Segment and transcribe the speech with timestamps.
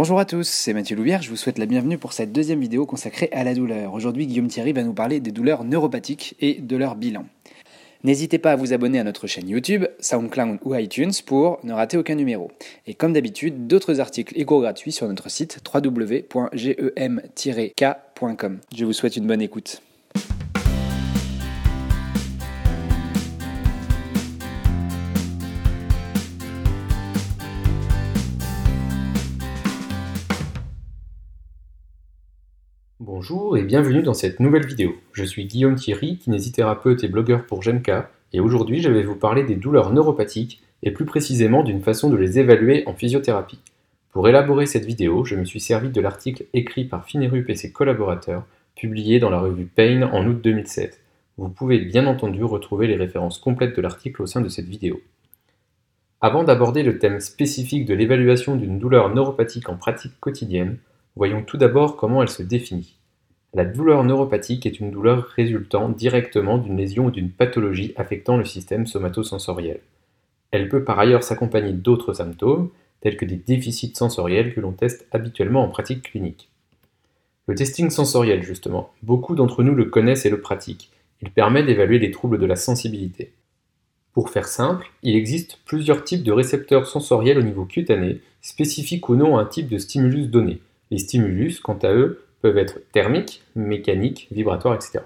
[0.00, 2.86] Bonjour à tous, c'est Mathieu Louvière, je vous souhaite la bienvenue pour cette deuxième vidéo
[2.86, 3.92] consacrée à la douleur.
[3.92, 7.26] Aujourd'hui, Guillaume Thierry va nous parler des douleurs neuropathiques et de leur bilan.
[8.02, 11.98] N'hésitez pas à vous abonner à notre chaîne YouTube, SoundCloud ou iTunes pour ne rater
[11.98, 12.50] aucun numéro.
[12.86, 16.30] Et comme d'habitude, d'autres articles égaux gratuits sur notre site www.gem-k.com.
[18.74, 19.82] Je vous souhaite une bonne écoute.
[33.20, 34.94] Bonjour et bienvenue dans cette nouvelle vidéo.
[35.12, 37.92] Je suis Guillaume Thierry, kinésithérapeute et blogueur pour GEMK,
[38.32, 42.16] et aujourd'hui je vais vous parler des douleurs neuropathiques et plus précisément d'une façon de
[42.16, 43.58] les évaluer en physiothérapie.
[44.10, 47.72] Pour élaborer cette vidéo, je me suis servi de l'article écrit par Finerup et ses
[47.72, 50.98] collaborateurs, publié dans la revue Pain en août 2007.
[51.36, 54.98] Vous pouvez bien entendu retrouver les références complètes de l'article au sein de cette vidéo.
[56.22, 60.78] Avant d'aborder le thème spécifique de l'évaluation d'une douleur neuropathique en pratique quotidienne,
[61.16, 62.96] Voyons tout d'abord comment elle se définit.
[63.52, 68.44] La douleur neuropathique est une douleur résultant directement d'une lésion ou d'une pathologie affectant le
[68.44, 69.80] système somatosensoriel.
[70.52, 75.06] Elle peut par ailleurs s'accompagner d'autres symptômes, tels que des déficits sensoriels que l'on teste
[75.10, 76.48] habituellement en pratique clinique.
[77.48, 80.90] Le testing sensoriel, justement, beaucoup d'entre nous le connaissent et le pratiquent.
[81.20, 83.32] Il permet d'évaluer les troubles de la sensibilité.
[84.12, 89.16] Pour faire simple, il existe plusieurs types de récepteurs sensoriels au niveau cutané, spécifiques ou
[89.16, 93.42] non à un type de stimulus donné, les stimulus, quant à eux, peuvent être thermiques,
[93.54, 95.00] mécaniques, vibratoires, etc.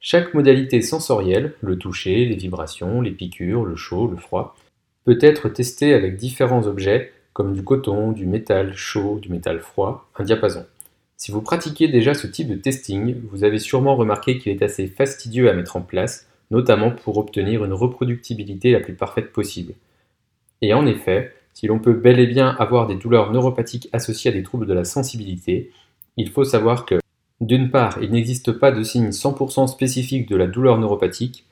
[0.00, 4.56] Chaque modalité sensorielle, le toucher, les vibrations, les piqûres, le chaud, le froid,
[5.04, 10.08] peut être testée avec différents objets comme du coton, du métal chaud, du métal froid,
[10.16, 10.66] un diapason.
[11.16, 14.86] Si vous pratiquez déjà ce type de testing, vous avez sûrement remarqué qu'il est assez
[14.86, 19.74] fastidieux à mettre en place, notamment pour obtenir une reproductibilité la plus parfaite possible.
[20.62, 24.34] Et en effet, si l'on peut bel et bien avoir des douleurs neuropathiques associées à
[24.34, 25.70] des troubles de la sensibilité,
[26.16, 26.96] il faut savoir que,
[27.40, 31.46] d'une part, il n'existe pas de signe 100% spécifique de la douleur neuropathique,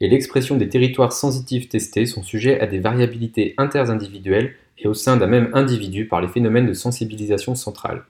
[0.00, 5.16] et l'expression des territoires sensitifs testés sont sujets à des variabilités interindividuelles et au sein
[5.16, 8.04] d'un même individu par les phénomènes de sensibilisation centrale.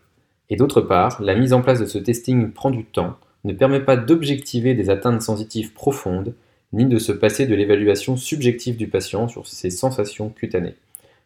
[0.50, 3.80] Et d'autre part, la mise en place de ce testing prend du temps, ne permet
[3.80, 6.34] pas d'objectiver des atteintes sensitives profondes,
[6.72, 10.74] ni de se passer de l'évaluation subjective du patient sur ses sensations cutanées.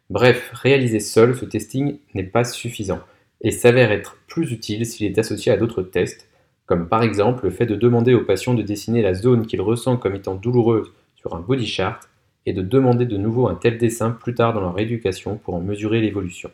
[0.09, 2.99] Bref, réaliser seul ce testing n'est pas suffisant
[3.43, 6.27] et s'avère être plus utile s'il est associé à d'autres tests,
[6.65, 9.97] comme par exemple le fait de demander au patient de dessiner la zone qu'il ressent
[9.97, 12.09] comme étant douloureuse sur un body chart
[12.45, 15.61] et de demander de nouveau un tel dessin plus tard dans leur éducation pour en
[15.61, 16.51] mesurer l'évolution.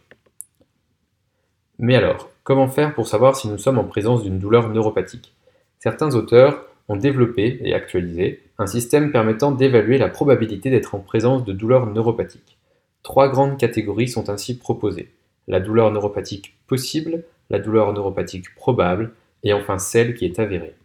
[1.77, 5.33] Mais alors, comment faire pour savoir si nous sommes en présence d'une douleur neuropathique?
[5.79, 11.45] Certains auteurs ont développé et actualisé un système permettant d'évaluer la probabilité d'être en présence
[11.45, 12.57] de douleurs neuropathiques.
[13.01, 15.09] Trois grandes catégories sont ainsi proposées:
[15.49, 19.11] la douleur neuropathique possible, la douleur neuropathique probable
[19.43, 20.75] et enfin celle qui est avérée.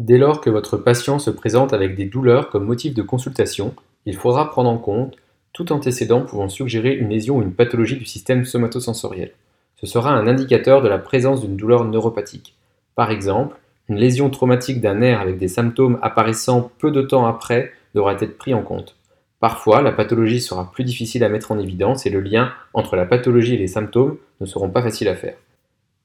[0.00, 3.74] Dès lors que votre patient se présente avec des douleurs comme motif de consultation,
[4.06, 5.16] il faudra prendre en compte
[5.52, 9.30] tout antécédent pouvant suggérer une lésion ou une pathologie du système somatosensoriel.
[9.76, 12.56] Ce sera un indicateur de la présence d'une douleur neuropathique.
[12.96, 13.56] Par exemple,
[13.88, 18.38] une lésion traumatique d'un nerf avec des symptômes apparaissant peu de temps après devra être
[18.38, 18.96] pris en compte.
[19.44, 23.04] Parfois, la pathologie sera plus difficile à mettre en évidence et le lien entre la
[23.04, 25.36] pathologie et les symptômes ne seront pas faciles à faire.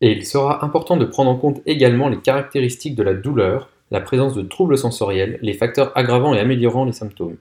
[0.01, 4.01] Et il sera important de prendre en compte également les caractéristiques de la douleur, la
[4.01, 7.37] présence de troubles sensoriels, les facteurs aggravant et améliorant les symptômes.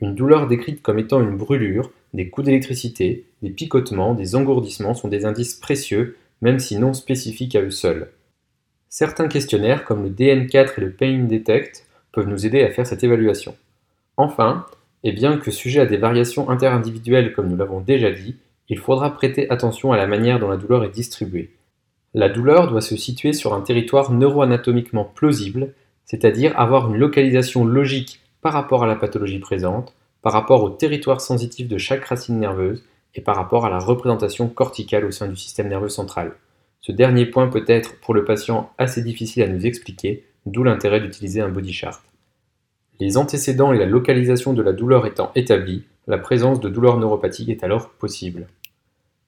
[0.00, 5.08] Une douleur décrite comme étant une brûlure, des coups d'électricité, des picotements, des engourdissements sont
[5.08, 8.12] des indices précieux, même si non spécifiques à eux seuls.
[8.88, 13.02] Certains questionnaires comme le DN4 et le Pain Detect peuvent nous aider à faire cette
[13.02, 13.56] évaluation.
[14.16, 14.64] Enfin,
[15.04, 18.36] et bien que sujet à des variations interindividuelles comme nous l'avons déjà dit,
[18.68, 21.50] il faudra prêter attention à la manière dont la douleur est distribuée.
[22.14, 25.74] La douleur doit se situer sur un territoire neuroanatomiquement plausible,
[26.04, 31.20] c'est-à-dire avoir une localisation logique par rapport à la pathologie présente, par rapport au territoire
[31.20, 32.84] sensitif de chaque racine nerveuse
[33.14, 36.32] et par rapport à la représentation corticale au sein du système nerveux central.
[36.80, 41.00] Ce dernier point peut être pour le patient assez difficile à nous expliquer, d'où l'intérêt
[41.00, 42.02] d'utiliser un body chart.
[43.00, 47.48] Les antécédents et la localisation de la douleur étant établis, la présence de douleur neuropathique
[47.48, 48.46] est alors possible.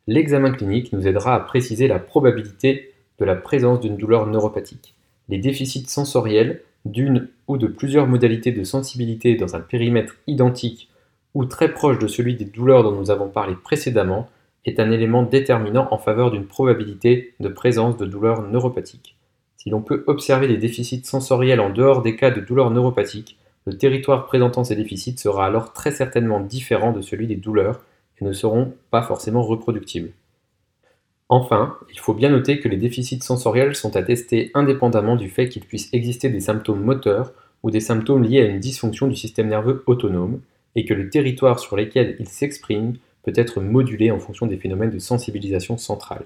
[0.06, 4.94] L'examen clinique nous aidera à préciser la probabilité de la présence d'une douleur neuropathique.
[5.30, 10.90] Les déficits sensoriels d'une ou de plusieurs modalités de sensibilité dans un périmètre identique
[11.32, 14.28] ou très proche de celui des douleurs dont nous avons parlé précédemment
[14.66, 19.16] est un élément déterminant en faveur d'une probabilité de présence de douleur neuropathique.
[19.56, 23.76] Si l'on peut observer des déficits sensoriels en dehors des cas de douleur neuropathique, le
[23.76, 27.80] territoire présentant ces déficits sera alors très certainement différent de celui des douleurs
[28.20, 30.12] et ne seront pas forcément reproductibles.
[31.28, 35.64] Enfin, il faut bien noter que les déficits sensoriels sont attestés indépendamment du fait qu'il
[35.64, 37.32] puisse exister des symptômes moteurs
[37.62, 40.40] ou des symptômes liés à une dysfonction du système nerveux autonome,
[40.74, 44.90] et que le territoire sur lequel ils s'expriment peut être modulé en fonction des phénomènes
[44.90, 46.24] de sensibilisation centrale.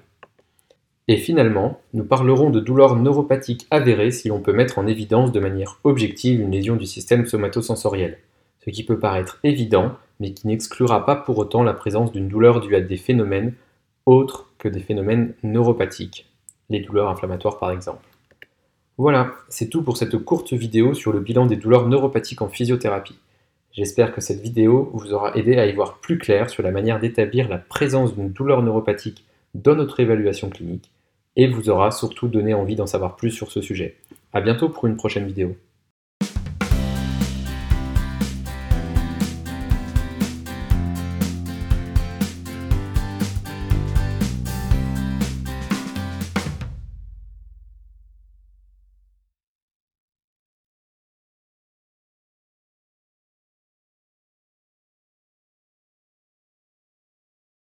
[1.08, 5.38] Et finalement, nous parlerons de douleurs neuropathiques avérées si l'on peut mettre en évidence de
[5.38, 8.18] manière objective une lésion du système somatosensoriel,
[8.64, 12.60] ce qui peut paraître évident, mais qui n'exclura pas pour autant la présence d'une douleur
[12.60, 13.54] due à des phénomènes
[14.04, 16.26] autres que des phénomènes neuropathiques,
[16.70, 18.04] les douleurs inflammatoires par exemple.
[18.98, 23.18] Voilà, c'est tout pour cette courte vidéo sur le bilan des douleurs neuropathiques en physiothérapie.
[23.70, 26.98] J'espère que cette vidéo vous aura aidé à y voir plus clair sur la manière
[26.98, 29.24] d'établir la présence d'une douleur neuropathique
[29.54, 30.90] dans notre évaluation clinique
[31.36, 33.96] et vous aura surtout donné envie d'en savoir plus sur ce sujet.
[34.32, 35.56] A bientôt pour une prochaine vidéo.